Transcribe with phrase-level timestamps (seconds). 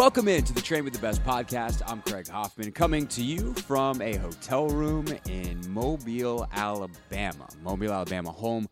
[0.00, 1.82] Welcome into the Train with the Best podcast.
[1.86, 7.46] I'm Craig Hoffman, coming to you from a hotel room in Mobile, Alabama.
[7.62, 8.66] Mobile, Alabama, home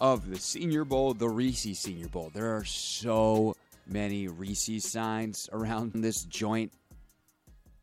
[0.00, 2.30] of the Senior Bowl, the Reese Senior Bowl.
[2.32, 3.56] There are so
[3.88, 6.72] many Reese signs around this joint.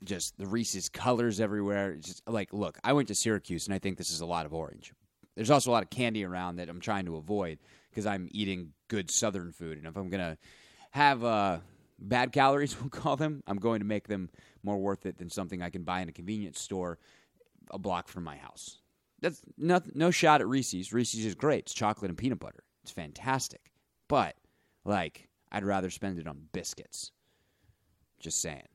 [0.06, 1.92] Just the Reese's colors everywhere.
[1.92, 4.46] It's just like, look, I went to Syracuse and I think this is a lot
[4.46, 4.94] of orange.
[5.36, 7.60] There's also a lot of candy around that I'm trying to avoid
[7.90, 9.80] because I'm eating good Southern food.
[9.80, 10.38] And if I'm going to
[10.92, 11.58] have uh,
[12.00, 14.30] bad calories, we'll call them, I'm going to make them
[14.64, 17.00] more worth it than something I can buy in a convenience store
[17.72, 18.80] a block from my house.
[19.22, 20.94] That's no, no shot at Reese's.
[20.94, 21.60] Reese's is great.
[21.60, 22.64] It's chocolate and peanut butter.
[22.84, 23.72] It's fantastic.
[24.08, 24.36] But,
[24.84, 27.12] like, I'd rather spend it on biscuits.
[28.20, 28.68] Just saying.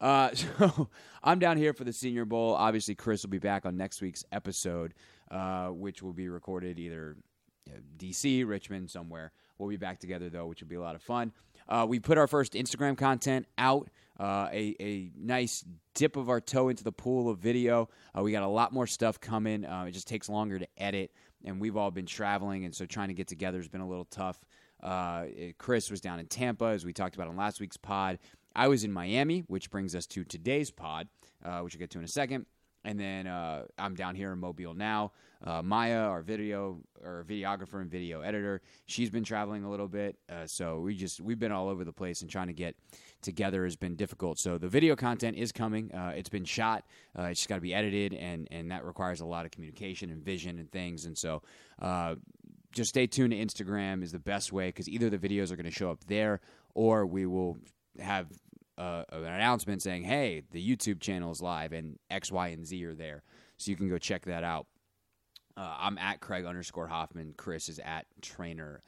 [0.00, 0.88] Uh, so
[1.22, 2.54] I'm down here for the Senior Bowl.
[2.54, 4.94] Obviously, Chris will be back on next week's episode,
[5.30, 7.16] uh, which will be recorded either
[7.70, 9.32] uh, DC, Richmond, somewhere.
[9.58, 11.32] We'll be back together though, which will be a lot of fun.
[11.68, 13.88] Uh, we put our first Instagram content out.
[14.20, 17.88] Uh, a, a nice dip of our toe into the pool of video.
[18.16, 19.64] Uh, we got a lot more stuff coming.
[19.64, 21.10] Uh, it just takes longer to edit,
[21.44, 24.04] and we've all been traveling, and so trying to get together has been a little
[24.04, 24.38] tough.
[24.82, 25.24] Uh,
[25.58, 28.18] Chris was down in Tampa, as we talked about on last week's pod.
[28.54, 31.08] I was in Miami, which brings us to today's pod,
[31.44, 32.46] uh, which we'll get to in a second.
[32.84, 35.12] And then uh, I'm down here in Mobile now.
[35.44, 40.16] Uh, Maya, our video or videographer and video editor, she's been traveling a little bit.
[40.28, 42.76] Uh, so we just we've been all over the place and trying to get
[43.22, 44.38] together has been difficult.
[44.38, 45.92] So the video content is coming.
[45.92, 46.84] Uh, it's been shot.
[47.18, 50.10] Uh, it's just got to be edited, and and that requires a lot of communication
[50.10, 51.04] and vision and things.
[51.06, 51.42] And so.
[51.80, 52.16] Uh,
[52.72, 55.66] just stay tuned to Instagram is the best way because either the videos are going
[55.66, 56.40] to show up there
[56.74, 57.58] or we will
[58.00, 58.28] have
[58.78, 62.84] uh, an announcement saying, "Hey, the YouTube channel is live and X, Y, and Z
[62.84, 63.22] are there,
[63.56, 64.66] so you can go check that out."
[65.56, 67.34] Uh, I'm at Craig underscore Hoffman.
[67.36, 68.82] Chris is at Trainer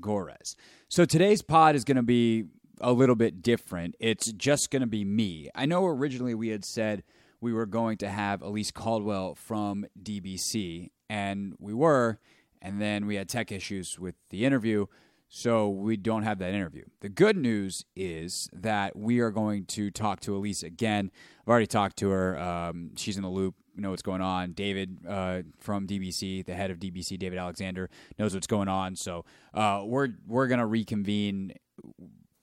[0.00, 0.56] Gores.
[0.88, 2.46] So today's pod is going to be
[2.80, 3.94] a little bit different.
[4.00, 5.50] It's just going to be me.
[5.54, 7.02] I know originally we had said
[7.40, 12.18] we were going to have Elise Caldwell from DBC, and we were,
[12.60, 14.86] and then we had tech issues with the interview.
[15.28, 16.84] So we don't have that interview.
[17.00, 21.10] The good news is that we are going to talk to Elise again.
[21.42, 22.38] I've already talked to her.
[22.38, 23.54] Um, she's in the loop.
[23.76, 24.52] Know what's going on.
[24.52, 28.96] David uh, from DBC, the head of DBC, David Alexander, knows what's going on.
[28.96, 29.24] So
[29.54, 31.52] uh, we're we're gonna reconvene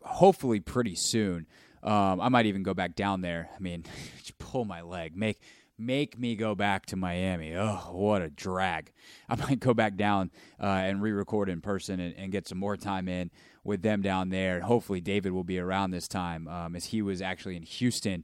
[0.02, 1.46] hopefully pretty soon.
[1.84, 3.50] Um, I might even go back down there.
[3.54, 3.84] I mean,
[4.40, 5.42] pull my leg, make
[5.78, 7.56] make me go back to Miami.
[7.56, 8.92] Oh, what a drag!
[9.30, 10.32] I might go back down
[10.62, 13.32] uh, and re-record in person and, and get some more time in
[13.64, 14.62] with them down there.
[14.62, 18.24] Hopefully, David will be around this time, um, as he was actually in Houston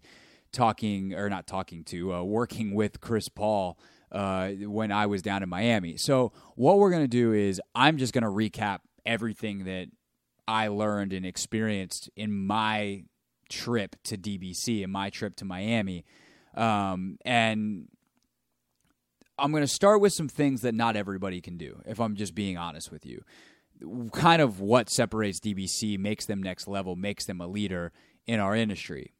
[0.51, 3.78] talking or not talking to, uh, working with Chris Paul.
[4.12, 5.95] Uh, when I was down in Miami.
[5.95, 9.88] So, what we're going to do is I'm just going to recap everything that
[10.45, 13.06] I learned and experienced in my
[13.47, 16.03] trip to DBC and my trip to Miami.
[16.56, 17.88] Um, and
[19.38, 22.35] I'm going to start with some things that not everybody can do, if I'm just
[22.35, 23.23] being honest with you.
[24.13, 27.91] Kind of what separates DBC, makes them next level, makes them a leader
[28.28, 29.13] in our industry.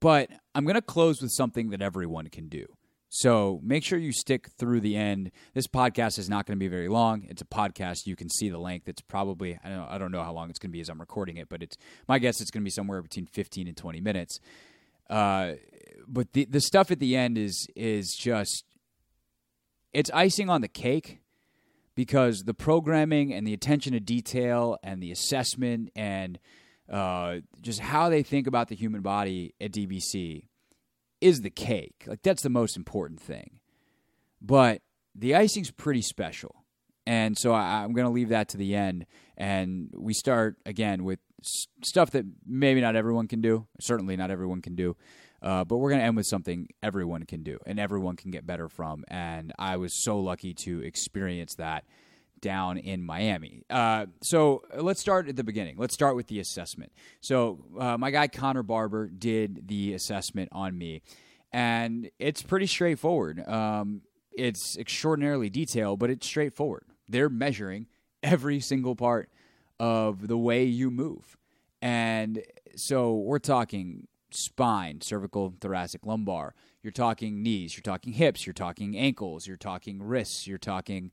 [0.00, 2.66] But I'm going to close with something that everyone can do.
[3.10, 5.30] So make sure you stick through the end.
[5.54, 7.24] This podcast is not going to be very long.
[7.28, 8.04] It's a podcast.
[8.04, 8.86] You can see the length.
[8.86, 11.00] It's probably I don't I don't know how long it's going to be as I'm
[11.00, 11.76] recording it, but it's
[12.06, 14.40] my guess it's going to be somewhere between 15 and 20 minutes.
[15.08, 15.52] Uh,
[16.08, 18.64] but the the stuff at the end is is just
[19.92, 21.20] it's icing on the cake
[21.94, 26.38] because the programming and the attention to detail and the assessment and
[26.90, 30.44] uh, just how they think about the human body at DBC
[31.20, 32.04] is the cake.
[32.06, 33.58] Like that's the most important thing.
[34.40, 34.82] But
[35.14, 36.64] the icing's pretty special.
[37.06, 39.06] And so I, I'm going to leave that to the end.
[39.36, 43.66] And we start again with s- stuff that maybe not everyone can do.
[43.80, 44.96] Certainly not everyone can do.
[45.42, 48.46] Uh, but we're going to end with something everyone can do and everyone can get
[48.46, 49.04] better from.
[49.08, 51.84] And I was so lucky to experience that
[52.40, 53.62] down in Miami.
[53.70, 55.76] Uh, so let's start at the beginning.
[55.76, 56.92] Let's start with the assessment.
[57.20, 61.02] So uh, my guy Connor Barber did the assessment on me,
[61.52, 63.46] and it's pretty straightforward.
[63.48, 64.02] Um,
[64.32, 66.84] it's extraordinarily detailed, but it's straightforward.
[67.08, 67.86] They're measuring
[68.22, 69.30] every single part
[69.80, 71.36] of the way you move,
[71.80, 72.42] and
[72.76, 76.54] so we're talking spine, cervical, thoracic, lumbar.
[76.82, 77.76] You're talking knees.
[77.76, 78.46] You're talking hips.
[78.46, 79.46] You're talking ankles.
[79.46, 80.46] You're talking wrists.
[80.46, 81.10] You're talking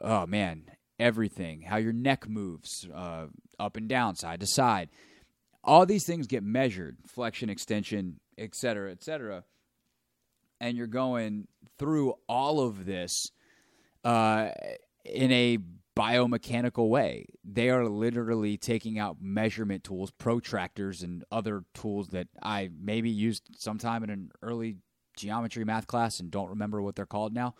[0.00, 0.64] oh man,
[0.98, 3.26] everything, how your neck moves uh,
[3.58, 4.88] up and down, side to side.
[5.62, 9.44] All these things get measured, flexion, extension, et cetera, et cetera.
[10.60, 11.48] And you're going
[11.78, 13.30] through all of this
[14.04, 14.50] uh,
[15.04, 15.58] in a
[16.00, 17.26] biomechanical way.
[17.44, 23.42] They are literally taking out measurement tools, protractors, and other tools that I maybe used
[23.58, 24.78] sometime in an early
[25.16, 27.54] geometry math class and don't remember what they're called now.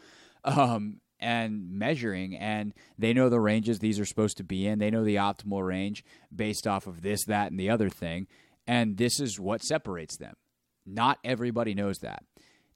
[0.45, 4.79] Um, and measuring, and they know the ranges these are supposed to be in.
[4.79, 6.03] They know the optimal range
[6.35, 8.27] based off of this, that, and the other thing.
[8.67, 10.33] And this is what separates them.
[10.87, 12.25] Not everybody knows that.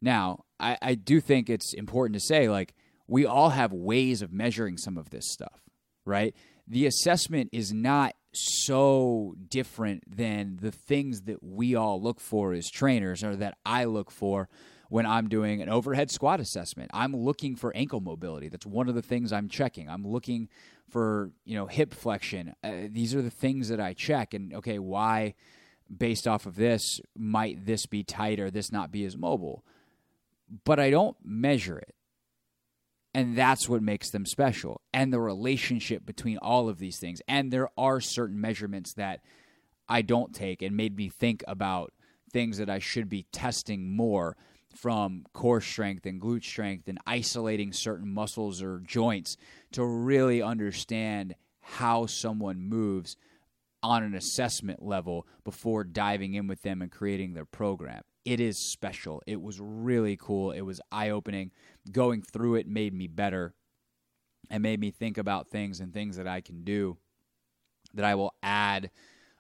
[0.03, 2.75] Now, I, I do think it's important to say, like,
[3.07, 5.61] we all have ways of measuring some of this stuff,
[6.05, 6.35] right?
[6.67, 12.71] The assessment is not so different than the things that we all look for as
[12.71, 14.49] trainers or that I look for
[14.89, 16.91] when I'm doing an overhead squat assessment.
[16.95, 18.49] I'm looking for ankle mobility.
[18.49, 19.89] That's one of the things I'm checking.
[19.89, 20.49] I'm looking
[20.89, 22.55] for, you know, hip flexion.
[22.63, 25.35] Uh, these are the things that I check and okay, why
[25.95, 29.65] based off of this might this be tight or this not be as mobile?
[30.65, 31.95] But I don't measure it.
[33.15, 34.81] And that's what makes them special.
[34.93, 37.23] And the relationship between all of these things.
[37.29, 39.21] And there are certain measurements that
[39.89, 41.93] I don't take and made me think about
[42.33, 44.37] things that I should be testing more
[44.75, 49.37] from core strength and glute strength and isolating certain muscles or joints
[49.73, 53.17] to really understand how someone moves
[53.83, 58.03] on an assessment level before diving in with them and creating their program.
[58.25, 59.23] It is special.
[59.27, 60.53] It was really cool.
[60.53, 61.51] It was eye opening.
[61.91, 63.55] Going through it made me better
[64.51, 66.97] and made me think about things and things that I can do
[67.95, 68.91] that I will add.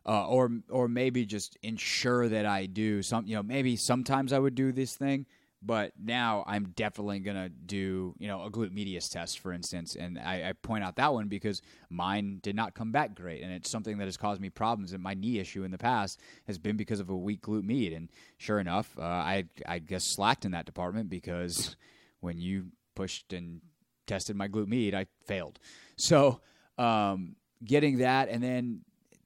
[0.06, 4.38] Uh, or or maybe just ensure that I do some you know maybe sometimes I
[4.38, 5.24] would do this thing
[5.64, 10.18] but now I'm definitely gonna do you know a glute medius test, for instance, and
[10.18, 13.70] I, I, point out that one because mine did not come back great, and it's
[13.70, 14.92] something that has caused me problems.
[14.92, 17.92] And my knee issue in the past has been because of a weak glute med.
[17.92, 21.76] And sure enough, uh, I I guess slacked in that department because
[22.20, 23.60] when you pushed and
[24.06, 25.58] tested my glute med, I failed.
[25.96, 26.40] So
[26.78, 28.80] um, getting that and then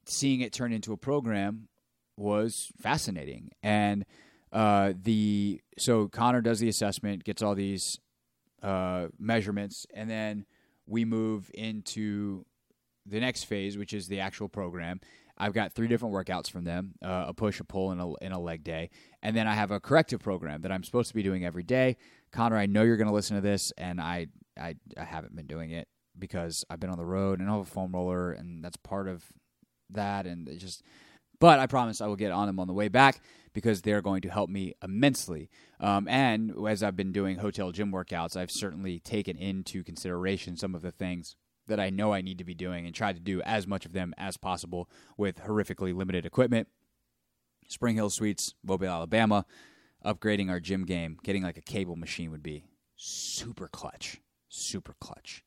[0.05, 1.69] seeing it turn into a program
[2.17, 4.05] was fascinating and
[4.53, 7.99] uh, the so Connor does the assessment, gets all these
[8.63, 10.47] uh, measurements, and then
[10.87, 12.45] we move into
[13.07, 15.01] the next phase, which is the actual program.
[15.37, 18.35] I've got three different workouts from them: uh, a push, a pull, and a, and
[18.35, 18.91] a leg day.
[19.23, 21.97] And then I have a corrective program that I'm supposed to be doing every day.
[22.33, 24.29] Connor, I know you're going to listen to this, and I,
[24.59, 27.63] I I haven't been doing it because I've been on the road and I have
[27.63, 29.25] a foam roller, and that's part of
[29.91, 30.27] that.
[30.27, 30.83] And it just
[31.41, 33.21] but I promise I will get on them on the way back
[33.53, 35.51] because they're going to help me immensely.
[35.81, 40.75] Um, and as I've been doing hotel gym workouts, I've certainly taken into consideration some
[40.75, 41.37] of the things
[41.67, 43.93] that I know I need to be doing and tried to do as much of
[43.93, 46.69] them as possible with horrifically limited equipment.
[47.69, 49.45] Spring Hill Suites, Mobile, Alabama,
[50.05, 52.65] upgrading our gym game, getting like a cable machine would be
[52.97, 54.21] super clutch.
[54.49, 55.45] Super clutch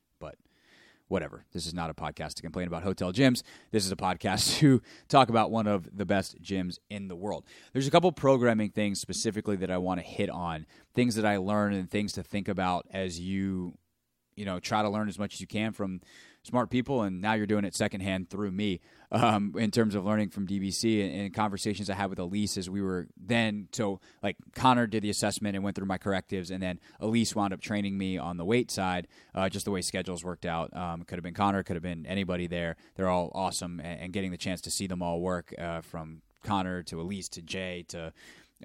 [1.12, 1.44] whatever.
[1.52, 3.44] This is not a podcast to complain about hotel gyms.
[3.72, 7.44] This is a podcast to talk about one of the best gyms in the world.
[7.74, 10.66] There's a couple programming things specifically that I want to hit on,
[10.96, 13.78] things that I learned and things to think about as you,
[14.38, 16.00] you know, try to learn as much as you can from
[16.44, 18.80] smart people, and now you're doing it secondhand through me
[19.12, 22.70] um, in terms of learning from DBC and, and, conversations I had with Elise as
[22.70, 23.68] we were then.
[23.72, 27.54] So, like, Connor did the assessment and went through my correctives, and then Elise wound
[27.54, 30.76] up training me on the weight side, uh, just the way schedules worked out.
[30.76, 32.76] Um, could have been Connor, could have been anybody there.
[32.96, 36.22] They're all awesome, and, and getting the chance to see them all work uh, from
[36.44, 38.14] Connor to Elise to Jay to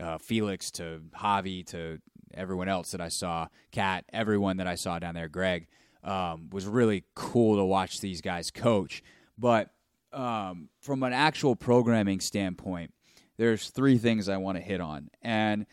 [0.00, 2.00] uh, Felix to Javi to
[2.34, 5.66] everyone else that I saw, Kat, everyone that I saw down there, Greg
[6.06, 9.02] um, was really cool to watch these guys coach.
[9.36, 9.70] But
[10.12, 12.92] um, from an actual programming standpoint,
[13.36, 15.66] there's three things I want to hit on, and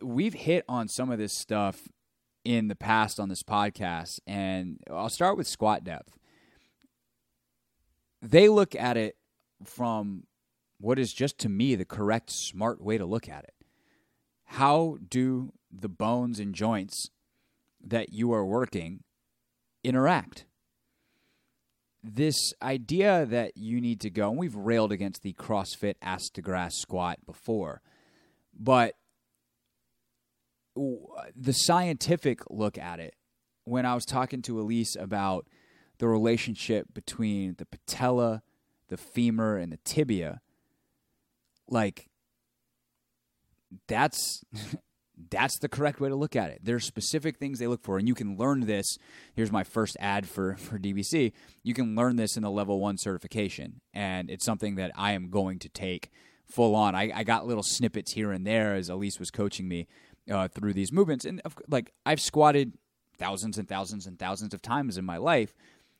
[0.00, 1.88] we've hit on some of this stuff
[2.44, 4.20] in the past on this podcast.
[4.26, 6.16] And I'll start with squat depth.
[8.22, 9.16] They look at it
[9.64, 10.24] from
[10.78, 13.54] what is just to me the correct, smart way to look at it.
[14.44, 17.10] How do the bones and joints
[17.84, 19.02] that you are working
[19.86, 20.44] interact.
[22.02, 26.42] This idea that you need to go, and we've railed against the CrossFit ass to
[26.42, 27.80] grass squat before,
[28.58, 28.94] but
[30.74, 33.14] the scientific look at it,
[33.64, 35.46] when I was talking to Elise about
[35.98, 38.42] the relationship between the patella,
[38.88, 40.40] the femur, and the tibia,
[41.68, 42.08] like
[43.88, 44.42] that's
[45.30, 46.60] that's the correct way to look at it.
[46.62, 48.98] There's specific things they look for, and you can learn this.
[49.34, 51.32] Here's my first ad for, for DBC.
[51.62, 55.30] You can learn this in the level one certification, and it's something that I am
[55.30, 56.10] going to take
[56.46, 56.94] full on.
[56.94, 59.86] I, I got little snippets here and there as Elise was coaching me
[60.30, 62.74] uh, through these movements, and like I've squatted
[63.18, 65.54] thousands and thousands and thousands of times in my life,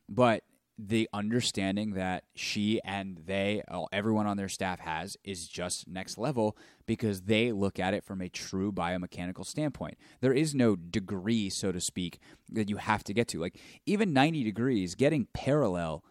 [0.08, 0.44] but
[0.78, 6.18] the understanding that she and they, uh, everyone on their staff has, is just next
[6.18, 9.96] level because they look at it from a true biomechanical standpoint.
[10.20, 12.18] There is no degree, so to speak,
[12.50, 13.40] that you have to get to.
[13.40, 16.04] Like, even 90 degrees, getting parallel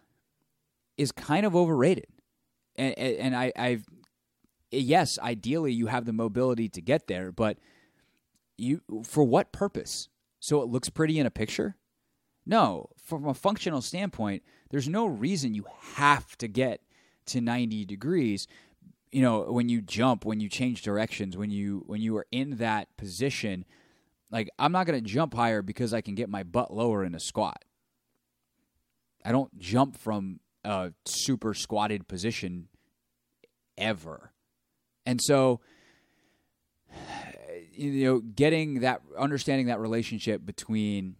[0.96, 2.08] is kind of overrated.
[2.74, 3.86] And, and I, I've,
[4.72, 7.58] yes, ideally you have the mobility to get there, but
[8.58, 10.08] you, for what purpose?
[10.40, 11.76] So it looks pretty in a picture?
[12.44, 16.80] No, from a functional standpoint, there's no reason you have to get
[17.26, 18.46] to 90 degrees.
[19.12, 22.56] You know, when you jump, when you change directions, when you when you are in
[22.56, 23.64] that position,
[24.30, 27.14] like I'm not going to jump higher because I can get my butt lower in
[27.14, 27.64] a squat.
[29.24, 32.68] I don't jump from a super squatted position
[33.78, 34.32] ever.
[35.04, 35.60] And so
[37.72, 41.16] you know, getting that understanding that relationship between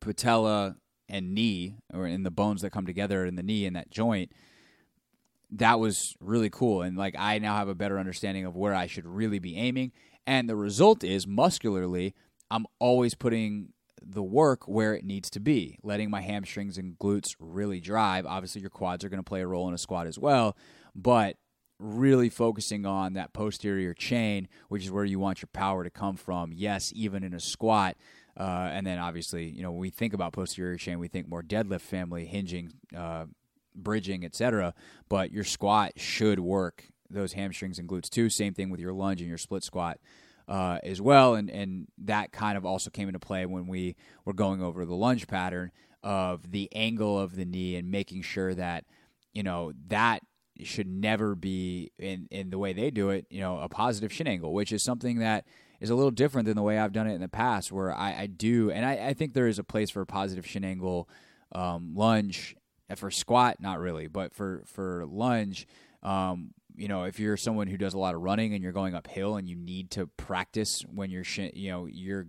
[0.00, 0.76] patella
[1.10, 4.32] and knee, or in the bones that come together in the knee and that joint,
[5.50, 6.82] that was really cool.
[6.82, 9.92] And like I now have a better understanding of where I should really be aiming.
[10.26, 12.14] And the result is muscularly,
[12.50, 17.34] I'm always putting the work where it needs to be, letting my hamstrings and glutes
[17.38, 18.26] really drive.
[18.26, 20.56] Obviously, your quads are going to play a role in a squat as well,
[20.94, 21.36] but
[21.78, 26.16] really focusing on that posterior chain, which is where you want your power to come
[26.16, 26.52] from.
[26.52, 27.96] Yes, even in a squat,
[28.36, 31.42] uh, and then obviously, you know, when we think about posterior chain, we think more
[31.42, 33.26] deadlift family, hinging, uh,
[33.74, 34.74] bridging, etc.
[35.08, 38.30] But your squat should work those hamstrings and glutes too.
[38.30, 39.98] Same thing with your lunge and your split squat.
[40.48, 43.94] Uh, as well, and and that kind of also came into play when we
[44.24, 45.70] were going over the lunge pattern
[46.02, 48.84] of the angle of the knee and making sure that
[49.32, 50.22] you know that
[50.64, 53.26] should never be in in the way they do it.
[53.30, 55.44] You know, a positive shin angle, which is something that
[55.80, 58.22] is a little different than the way I've done it in the past, where I,
[58.22, 61.08] I do, and I, I, think there is a place for a positive shin angle
[61.52, 62.56] um, lunge.
[62.96, 65.68] For squat, not really, but for for lunge,
[66.02, 68.94] um, you know, if you're someone who does a lot of running and you're going
[68.94, 72.26] uphill and you need to practice when you're, shin, you know, you're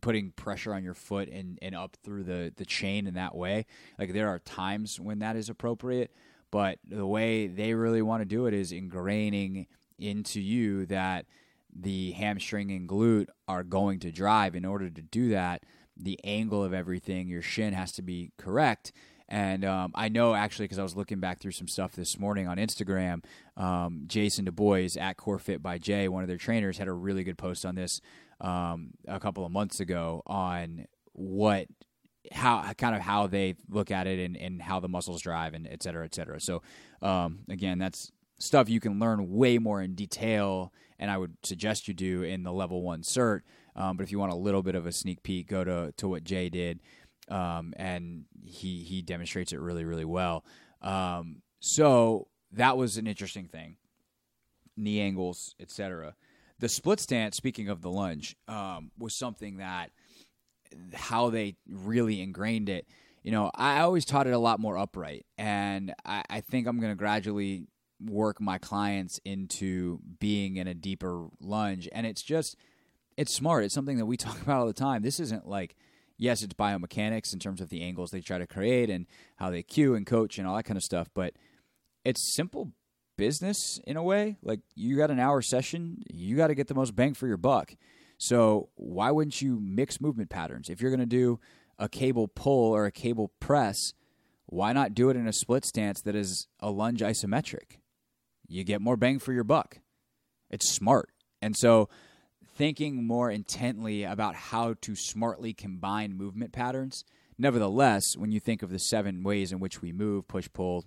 [0.00, 3.66] putting pressure on your foot and, and up through the, the chain in that way.
[3.98, 6.12] Like there are times when that is appropriate,
[6.50, 9.66] but the way they really want to do it is ingraining
[9.98, 11.26] into you that
[11.74, 14.54] the hamstring and glute are going to drive.
[14.54, 15.64] In order to do that,
[15.96, 18.92] the angle of everything, your shin has to be correct.
[19.28, 22.46] And um, I know actually because I was looking back through some stuff this morning
[22.46, 23.24] on Instagram.
[23.56, 27.24] Um, Jason Du Bois at CoreFit by Jay, one of their trainers, had a really
[27.24, 28.00] good post on this
[28.40, 31.68] um, a couple of months ago on what
[32.32, 35.66] how kind of how they look at it and, and how the muscles drive and
[35.68, 36.40] et cetera, et cetera.
[36.40, 36.62] So
[37.02, 41.88] um, again, that's stuff you can learn way more in detail, and I would suggest
[41.88, 43.40] you do in the level one cert.
[43.76, 46.08] Um, but if you want a little bit of a sneak peek, go to to
[46.08, 46.80] what Jay did,
[47.28, 50.44] um, and he he demonstrates it really really well.
[50.82, 53.76] Um, so that was an interesting thing,
[54.76, 56.14] knee angles, etc.
[56.60, 59.90] The split stance, speaking of the lunge, um, was something that
[60.92, 62.86] how they really ingrained it.
[63.22, 66.78] You know, I always taught it a lot more upright, and I, I think I'm
[66.78, 67.66] going to gradually
[68.00, 71.88] work my clients into being in a deeper lunge.
[71.92, 72.56] And it's just,
[73.16, 73.64] it's smart.
[73.64, 75.02] It's something that we talk about all the time.
[75.02, 75.76] This isn't like,
[76.16, 79.62] yes, it's biomechanics in terms of the angles they try to create and how they
[79.62, 81.34] cue and coach and all that kind of stuff, but
[82.04, 82.72] it's simple
[83.16, 84.36] business in a way.
[84.42, 87.36] Like you got an hour session, you got to get the most bang for your
[87.36, 87.74] buck.
[88.18, 90.68] So why wouldn't you mix movement patterns?
[90.68, 91.40] If you're going to do
[91.78, 93.92] a cable pull or a cable press,
[94.46, 97.78] why not do it in a split stance that is a lunge isometric?
[98.46, 99.78] You get more bang for your buck.
[100.50, 101.10] It's smart.
[101.42, 101.88] And so
[102.56, 107.04] thinking more intently about how to smartly combine movement patterns.
[107.36, 110.84] Nevertheless, when you think of the seven ways in which we move, push, pull,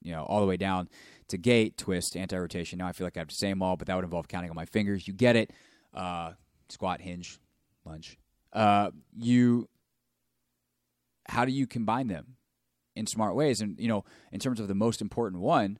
[0.00, 0.88] you know, all the way down
[1.28, 2.78] to gait, twist, anti-rotation.
[2.78, 4.50] Now I feel like I have to say them all, but that would involve counting
[4.50, 5.06] on my fingers.
[5.06, 5.52] You get it.
[5.94, 6.32] Uh,
[6.70, 7.38] squat, hinge,
[7.84, 8.18] lunge.
[8.52, 9.68] Uh, you,
[11.28, 12.36] how do you combine them
[12.96, 13.60] in smart ways?
[13.60, 15.78] And you know, in terms of the most important one,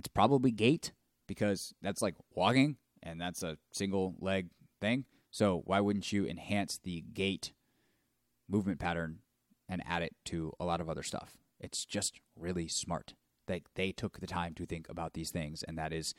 [0.00, 0.92] it's probably gait
[1.28, 4.48] because that's like walking and that's a single leg
[4.80, 5.04] thing.
[5.30, 7.52] So why wouldn't you enhance the gait
[8.48, 9.18] movement pattern
[9.68, 11.36] and add it to a lot of other stuff?
[11.60, 13.12] It's just really smart.
[13.46, 16.14] They they took the time to think about these things, and that is,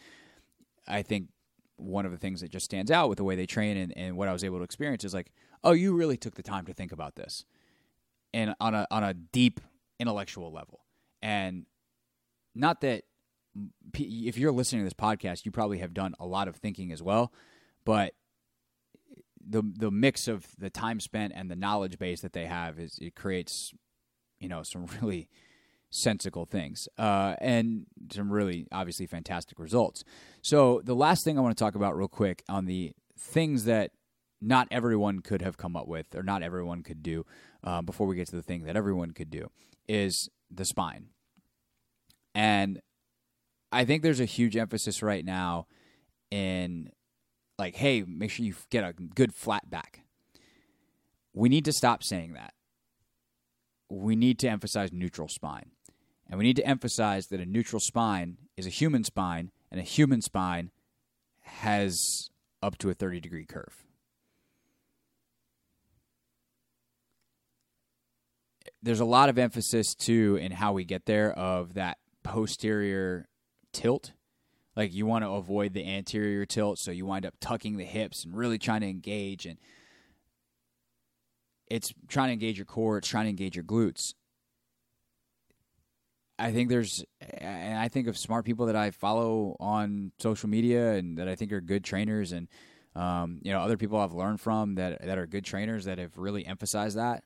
[0.88, 1.30] I think,
[1.78, 4.16] one of the things that just stands out with the way they train and, and
[4.16, 5.32] what I was able to experience is like,
[5.64, 7.46] oh, you really took the time to think about this,
[8.32, 9.60] and on a on a deep
[10.00, 10.86] intellectual level,
[11.24, 11.66] and
[12.54, 13.06] not that
[13.94, 17.02] if you're listening to this podcast, you probably have done a lot of thinking as
[17.02, 17.32] well,
[17.86, 18.14] but
[19.44, 22.98] the the mix of the time spent and the knowledge base that they have is
[23.02, 23.74] it creates
[24.40, 25.28] you know some really
[25.90, 30.04] sensical things uh, and some really obviously fantastic results.
[30.42, 33.92] So the last thing I want to talk about real quick on the things that
[34.42, 37.26] not everyone could have come up with or not everyone could do
[37.64, 39.52] uh, before we get to the thing that everyone could do
[39.88, 41.08] is the spine.
[42.34, 42.82] And
[43.72, 45.68] I think there's a huge emphasis right now
[46.30, 46.90] in
[47.58, 50.02] like, hey, make sure you get a good flat back.
[51.34, 52.54] We need to stop saying that.
[53.90, 55.72] We need to emphasize neutral spine.
[56.30, 59.84] And we need to emphasize that a neutral spine is a human spine, and a
[59.84, 60.72] human spine
[61.42, 62.30] has
[62.64, 63.86] up to a 30 degree curve.
[68.82, 73.28] There's a lot of emphasis too in how we get there of that posterior
[73.72, 74.14] tilt.
[74.76, 78.24] Like you want to avoid the anterior tilt, so you wind up tucking the hips
[78.24, 79.46] and really trying to engage.
[79.46, 79.58] And
[81.68, 84.14] it's trying to engage your core, it's trying to engage your glutes.
[86.42, 87.06] I think there's,
[87.38, 91.36] and I think of smart people that I follow on social media and that I
[91.36, 92.48] think are good trainers, and
[92.96, 96.18] um, you know other people I've learned from that that are good trainers that have
[96.18, 97.24] really emphasized that.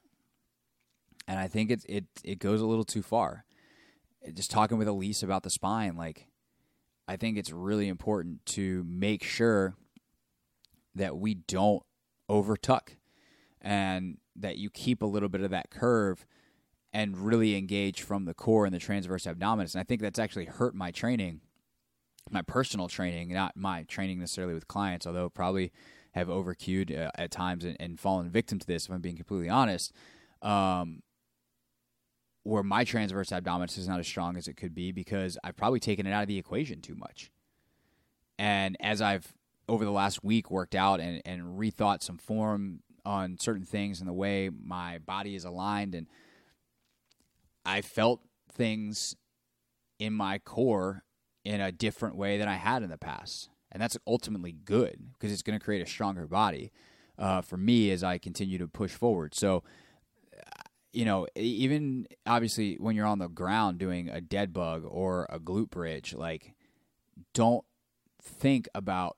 [1.29, 3.45] And I think it it it goes a little too far.
[4.33, 6.27] Just talking with Elise about the spine, like
[7.07, 9.75] I think it's really important to make sure
[10.95, 11.83] that we don't
[12.29, 12.97] overtuck
[13.62, 16.25] and that you keep a little bit of that curve
[16.93, 19.74] and really engage from the core and the transverse abdominis.
[19.74, 21.41] And I think that's actually hurt my training,
[22.31, 25.71] my personal training, not my training necessarily with clients, although probably
[26.13, 29.50] have overcued uh, at times and, and, fallen victim to this, if I'm being completely
[29.50, 29.91] honest.
[30.41, 31.01] Um,
[32.45, 35.79] where my transverse abdominis is not as strong as it could be because I've probably
[35.79, 37.31] taken it out of the equation too much.
[38.37, 39.33] And as I've
[39.67, 44.07] over the last week worked out and, and rethought some form on certain things and
[44.07, 46.05] the way my body is aligned and
[47.65, 49.15] I felt things
[49.97, 51.03] in my core
[51.43, 53.49] in a different way than I had in the past.
[53.71, 56.71] And that's ultimately good because it's going to create a stronger body
[57.17, 59.34] uh, for me as I continue to push forward.
[59.34, 59.63] So
[60.95, 65.39] you know, even obviously when you're on the ground doing a dead bug or a
[65.39, 66.53] glute bridge, like
[67.34, 67.65] don't
[68.21, 69.17] think about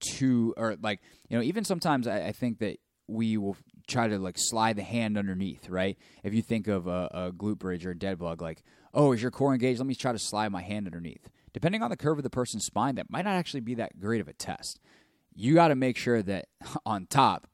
[0.00, 3.56] two or like you know even sometimes I, I, think that we will
[3.88, 5.96] try to like slide the hand underneath right?
[6.22, 8.62] If you think of a, a glute bridge or a dead bug like
[8.92, 9.80] oh is your core engaged?
[9.80, 11.30] Let me try to slide my hand underneath.
[11.54, 14.20] Depending on the curve of the person's spine that might not actually be that great
[14.20, 14.78] of a test.
[15.34, 16.48] You got to make sure that
[16.86, 17.46] on top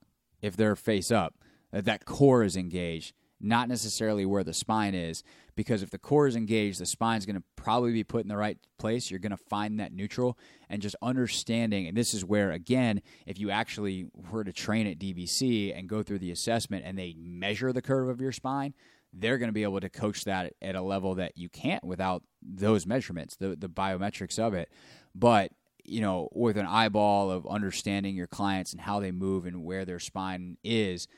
[0.42, 1.36] if they're face up
[1.72, 5.22] that that core is engaged, not necessarily where the spine is.
[5.54, 8.28] Because if the core is engaged, the spine is going to probably be put in
[8.28, 9.10] the right place.
[9.10, 10.38] You're going to find that neutral
[10.70, 11.86] and just understanding.
[11.86, 16.02] And this is where, again, if you actually were to train at DBC and go
[16.02, 18.72] through the assessment and they measure the curve of your spine,
[19.12, 22.22] they're going to be able to coach that at a level that you can't without
[22.40, 24.70] those measurements, the the biometrics of it.
[25.14, 25.52] But
[25.84, 29.84] you know, with an eyeball of understanding your clients and how they move and where
[29.84, 31.08] their spine is,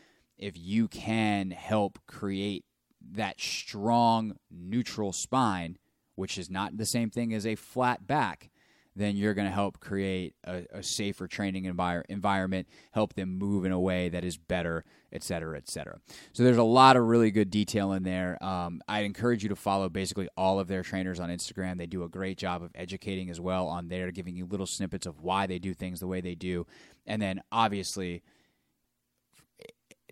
[0.45, 2.65] if you can help create
[3.13, 5.79] that strong neutral spine,
[6.17, 8.51] which is not the same thing as a flat back,
[8.97, 13.65] then you're going to help create a, a safer training envir- environment, help them move
[13.65, 15.99] in a way that is better, et cetera, et cetera.
[16.33, 18.39] So there's a lot of really good detail in there.
[18.45, 21.79] Um, I encourage you to follow basically all of their trainers on Instagram.
[21.79, 25.07] They do a great job of educating as well on there, giving you little snippets
[25.07, 26.67] of why they do things the way they do.
[27.07, 28.23] And then obviously,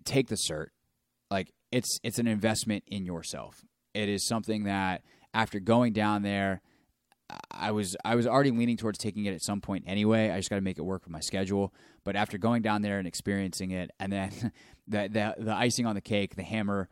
[0.05, 0.69] take the cert.
[1.31, 3.65] Like it's it's an investment in yourself.
[3.95, 5.03] It is something that
[5.35, 6.61] after going down there,
[7.51, 10.31] I was I was already leaning towards taking it at some point anyway.
[10.31, 11.73] I just got to make it work with my schedule.
[12.05, 14.31] But after going down there and experiencing it, and then
[14.88, 16.88] the the, the icing on the cake, the hammer,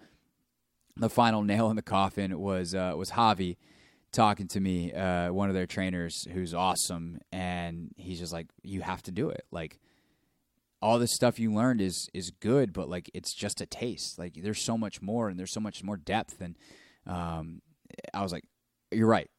[0.96, 3.56] the final nail in the coffin was uh, was Javi
[4.12, 8.82] talking to me, uh, one of their trainers who's awesome, and he's just like, "You
[8.82, 9.78] have to do it." Like
[10.82, 14.18] all this stuff you learned is is good, but like it's just a taste.
[14.18, 16.40] Like there's so much more, and there's so much more depth.
[16.40, 16.56] And
[17.06, 17.62] um,
[18.14, 18.44] I was like,
[18.90, 19.30] "You're right,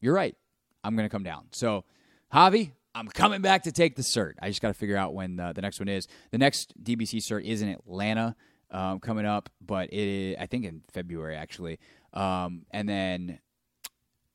[0.00, 0.34] you're right.
[0.82, 1.84] I'm gonna come down." So,
[2.32, 4.34] Javi, I'm coming back to take the cert.
[4.40, 6.08] I just got to figure out when the, the next one is.
[6.30, 8.34] The next DBC cert is in Atlanta
[8.70, 11.78] um, coming up, but it I think in February actually.
[12.14, 13.38] Um, and then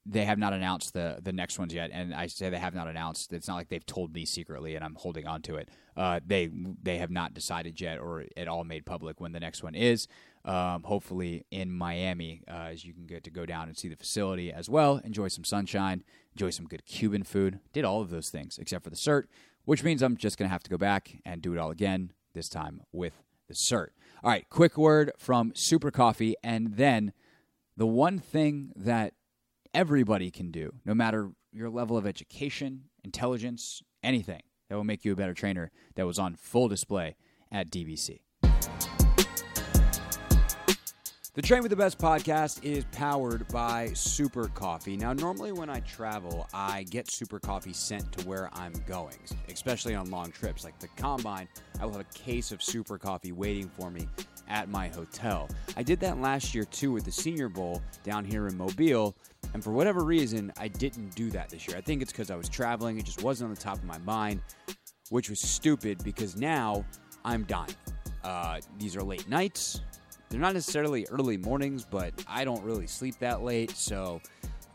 [0.06, 2.88] they have not announced the the next ones yet, and I say they have not
[2.88, 3.32] announced.
[3.34, 5.70] It's not like they've told me secretly, and I'm holding on to it.
[5.96, 6.50] Uh, they
[6.82, 10.08] they have not decided yet, or at all made public when the next one is.
[10.44, 13.96] Um, hopefully in Miami, uh, as you can get to go down and see the
[13.96, 17.60] facility as well, enjoy some sunshine, enjoy some good Cuban food.
[17.74, 19.26] Did all of those things except for the cert,
[19.66, 22.14] which means I'm just gonna have to go back and do it all again.
[22.34, 23.90] This time with the cert.
[24.24, 27.14] All right, quick word from Super Coffee, and then
[27.78, 29.14] the one thing that
[29.74, 35.14] everybody can do, no matter your level of education, intelligence, anything that will make you
[35.14, 37.16] a better trainer, that was on full display
[37.52, 38.20] at DBC.
[41.34, 44.98] The Train with the Best podcast is powered by Super Coffee.
[44.98, 49.16] Now, normally when I travel, I get Super Coffee sent to where I'm going,
[49.48, 50.66] especially on long trips.
[50.66, 51.48] Like the combine,
[51.80, 54.10] I will have a case of Super Coffee waiting for me
[54.52, 55.50] at my hotel.
[55.78, 59.16] I did that last year too with the Senior Bowl down here in Mobile,
[59.54, 61.78] and for whatever reason, I didn't do that this year.
[61.78, 63.98] I think it's because I was traveling, it just wasn't on the top of my
[64.00, 64.42] mind,
[65.10, 66.86] which was stupid because now
[67.24, 67.76] I'm dying.
[68.24, 69.82] Uh, these are late nights.
[70.30, 74.22] They're not necessarily early mornings, but I don't really sleep that late, so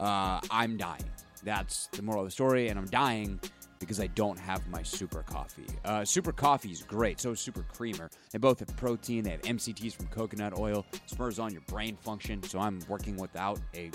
[0.01, 1.05] uh, I'm dying.
[1.45, 3.39] That's the moral of the story, and I'm dying
[3.79, 5.67] because I don't have my super coffee.
[5.85, 7.21] Uh, super coffee is great.
[7.21, 8.11] So is super creamer.
[8.31, 9.25] They both have protein.
[9.25, 10.85] They have MCTs from coconut oil.
[11.07, 12.43] Spurs on your brain function.
[12.43, 13.91] So I'm working without a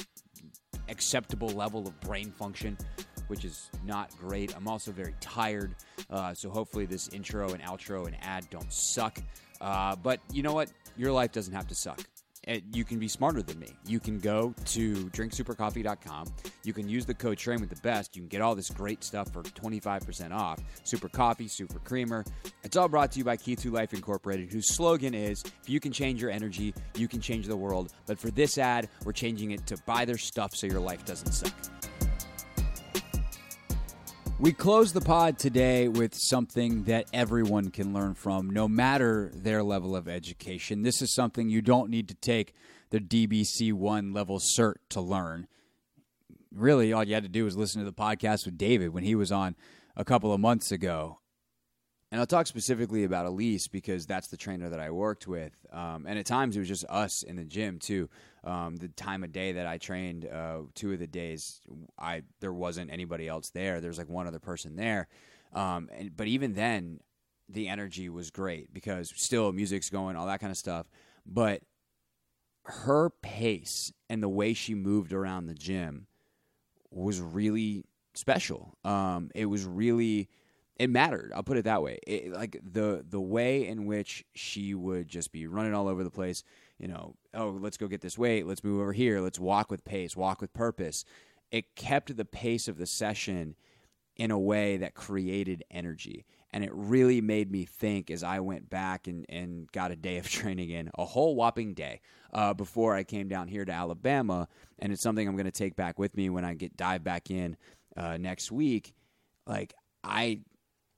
[0.90, 2.78] acceptable level of brain function,
[3.28, 4.56] which is not great.
[4.56, 5.76] I'm also very tired.
[6.10, 9.20] Uh, so hopefully this intro and outro and ad don't suck.
[9.60, 10.72] Uh, but you know what?
[10.98, 12.02] Your life doesn't have to suck.
[12.44, 13.70] It, you can be smarter than me.
[13.86, 16.28] You can go to drinksupercoffee.com.
[16.64, 18.16] You can use the code Train with the Best.
[18.16, 20.60] You can get all this great stuff for 25% off.
[20.84, 22.26] Super coffee, super creamer.
[22.64, 25.92] It's all brought to you by Kitu Life Incorporated, whose slogan is if you can
[25.92, 27.94] change your energy, you can change the world.
[28.08, 31.32] But for this ad, we're changing it to buy their stuff so your life doesn't
[31.32, 31.54] suck.
[34.42, 39.62] We close the pod today with something that everyone can learn from, no matter their
[39.62, 40.82] level of education.
[40.82, 42.56] This is something you don't need to take
[42.90, 45.46] the DBC 1 level cert to learn.
[46.52, 49.14] Really, all you had to do was listen to the podcast with David when he
[49.14, 49.56] was on
[49.96, 51.20] a couple of months ago.
[52.12, 55.54] And I'll talk specifically about Elise because that's the trainer that I worked with.
[55.72, 58.10] Um, and at times it was just us in the gym too.
[58.44, 61.62] Um, the time of day that I trained, uh, two of the days,
[61.98, 63.80] I there wasn't anybody else there.
[63.80, 65.08] There's like one other person there.
[65.54, 67.00] Um, and, but even then,
[67.48, 70.88] the energy was great because still music's going, all that kind of stuff.
[71.26, 71.62] But
[72.64, 76.08] her pace and the way she moved around the gym
[76.90, 78.78] was really special.
[78.84, 80.30] Um, it was really
[80.82, 81.32] it mattered.
[81.36, 82.00] I'll put it that way.
[82.08, 86.10] It, like the the way in which she would just be running all over the
[86.10, 86.44] place.
[86.80, 88.48] You know, oh, let's go get this weight.
[88.48, 89.22] Let's move over here.
[89.22, 90.18] Let's walk with pace.
[90.18, 91.06] Walk with purpose.
[91.52, 93.56] It kept the pace of the session
[94.16, 96.26] in a way that created energy.
[96.52, 100.18] And it really made me think as I went back and, and got a day
[100.18, 102.02] of training in, a whole whopping day
[102.34, 104.48] uh, before I came down here to Alabama.
[104.80, 107.30] And it's something I'm going to take back with me when I get dive back
[107.30, 107.56] in
[107.96, 108.96] uh, next week.
[109.46, 110.42] Like, I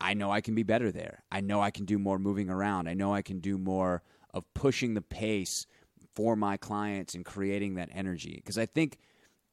[0.03, 1.23] I know I can be better there.
[1.31, 2.89] I know I can do more moving around.
[2.89, 5.65] I know I can do more of pushing the pace
[6.13, 8.97] for my clients and creating that energy because I think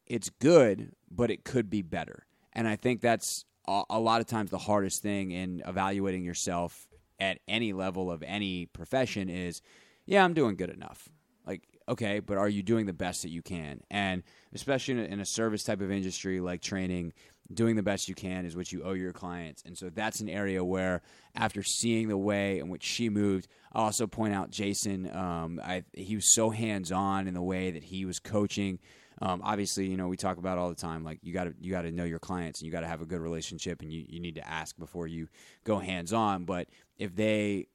[0.07, 2.27] it's good, but it could be better.
[2.53, 6.89] And I think that's a lot of times the hardest thing in evaluating yourself
[7.21, 9.63] at any level of any profession is,
[10.05, 11.09] yeah, I'm doing good enough.
[11.47, 13.83] Like, okay, but are you doing the best that you can?
[13.89, 17.13] And especially in a service type of industry like training,
[17.53, 19.63] doing the best you can is what you owe your clients.
[19.65, 21.03] And so that's an area where,
[21.35, 25.11] after seeing the way in which she moved, I also point out Jason.
[25.15, 28.79] Um, I, he was so hands on in the way that he was coaching.
[29.23, 31.05] Um, obviously, you know we talk about all the time.
[31.05, 33.03] Like you got to you got to know your clients and you got to have
[33.03, 35.29] a good relationship, and you you need to ask before you
[35.65, 36.45] go hands on.
[36.45, 37.67] But if they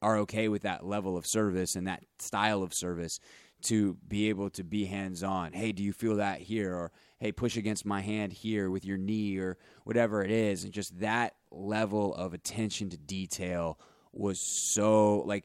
[0.00, 3.20] are okay with that level of service and that style of service,
[3.62, 5.52] to be able to be hands on.
[5.52, 6.74] Hey, do you feel that here?
[6.74, 10.64] Or hey, push against my hand here with your knee or whatever it is.
[10.64, 13.78] And just that level of attention to detail
[14.12, 15.44] was so like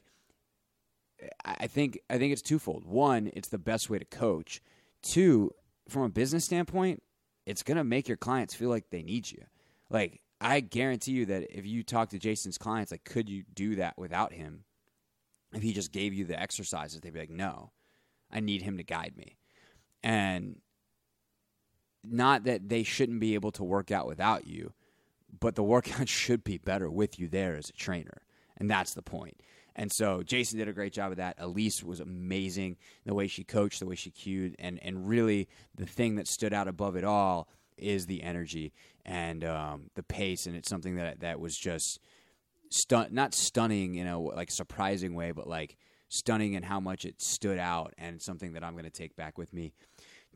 [1.44, 2.84] I think I think it's twofold.
[2.84, 4.60] One, it's the best way to coach.
[5.02, 5.52] Two,
[5.88, 7.00] from a business standpoint,
[7.46, 9.44] it's gonna make your clients feel like they need you.
[9.88, 13.76] Like I guarantee you that if you talk to Jason's clients, like, could you do
[13.76, 14.64] that without him?
[15.52, 17.70] If he just gave you the exercises, they'd be like, no.
[18.32, 19.38] I need him to guide me.
[20.02, 20.56] And
[22.04, 24.72] not that they shouldn't be able to work out without you,
[25.40, 28.22] but the workout should be better with you there as a trainer.
[28.56, 29.40] And that's the point.
[29.76, 31.36] And so Jason did a great job of that.
[31.38, 35.86] Elise was amazing the way she coached, the way she cued, and and really the
[35.86, 38.72] thing that stood out above it all is the energy
[39.06, 42.00] and um, the pace, and it's something that that was just
[42.70, 45.76] stun not stunning in a like surprising way, but like
[46.08, 49.38] stunning in how much it stood out and something that I'm going to take back
[49.38, 49.72] with me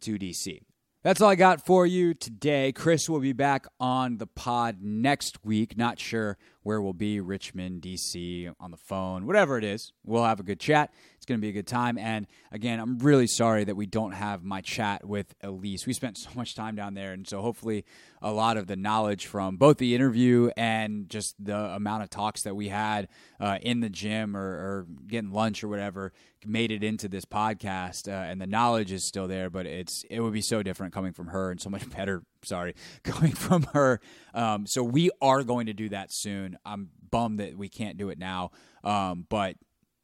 [0.02, 0.60] to DC.
[1.02, 2.70] That's all I got for you today.
[2.70, 5.76] Chris will be back on the pod next week.
[5.76, 9.92] Not sure where we'll be Richmond, DC, on the phone, whatever it is.
[10.04, 10.94] We'll have a good chat.
[11.22, 11.98] It's going to be a good time.
[11.98, 15.86] And again, I'm really sorry that we don't have my chat with Elise.
[15.86, 17.12] We spent so much time down there.
[17.12, 17.84] And so hopefully,
[18.20, 22.42] a lot of the knowledge from both the interview and just the amount of talks
[22.42, 23.06] that we had
[23.38, 26.12] uh, in the gym or, or, getting lunch or whatever
[26.44, 28.08] made it into this podcast.
[28.08, 31.12] Uh, and the knowledge is still there, but it's it would be so different coming
[31.12, 32.24] from her and so much better.
[32.42, 34.00] Sorry, coming from her.
[34.34, 36.58] Um, so we are going to do that soon.
[36.66, 38.50] I'm bummed that we can't do it now,
[38.82, 39.54] um, but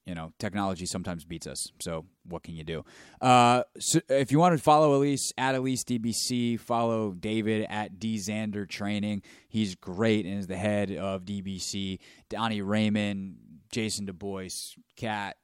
[0.09, 1.71] you know, technology sometimes beats us.
[1.81, 2.83] So what can you do?
[3.21, 8.17] Uh, so if you want to follow Elise at Elise DBC, follow David at D
[8.17, 9.23] Xander Training.
[9.51, 11.99] He's great and is the head of DBC.
[12.31, 13.37] Donnie Raymond,
[13.71, 14.49] Jason Du Bois,
[14.97, 15.37] Kat,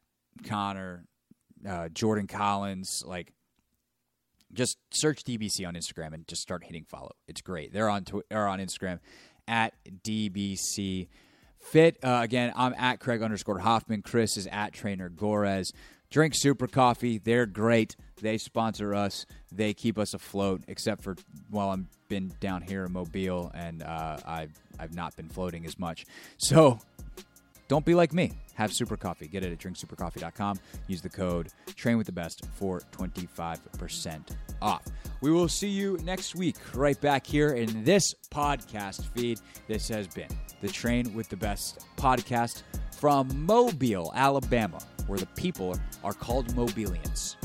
[0.48, 1.04] Connor,
[1.68, 3.34] uh, Jordan Collins, like
[4.54, 7.12] just search DBC on Instagram and just start hitting follow.
[7.28, 7.74] It's great.
[7.74, 9.00] They're on tw- or on Instagram
[9.46, 11.08] at DBC
[11.64, 11.98] Fit.
[12.04, 14.02] Uh, again, I'm at Craig underscore Hoffman.
[14.02, 15.72] Chris is at Trainer Gores.
[16.10, 17.18] Drink Super Coffee.
[17.18, 17.96] They're great.
[18.20, 19.26] They sponsor us.
[19.50, 21.16] They keep us afloat, except for
[21.50, 25.78] while I've been down here in Mobile and uh, I've I've not been floating as
[25.78, 26.06] much.
[26.38, 26.78] So
[27.66, 28.32] don't be like me.
[28.54, 29.28] Have Super Coffee.
[29.28, 30.58] Get it at drinksupercoffee.com.
[30.86, 34.30] Use the code Train with the Best for 25%
[34.62, 34.84] off.
[35.20, 39.40] We will see you next week right back here in this podcast feed.
[39.68, 40.28] This has been
[40.60, 42.62] the Train with the Best podcast
[42.98, 47.36] from Mobile, Alabama, where the people are called Mobilians.